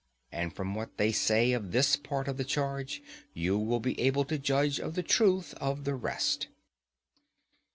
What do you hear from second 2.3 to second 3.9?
the charge you will